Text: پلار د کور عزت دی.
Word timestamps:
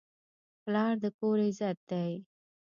پلار 0.63 0.93
د 1.03 1.05
کور 1.17 1.37
عزت 1.47 1.77
دی. 1.91 2.11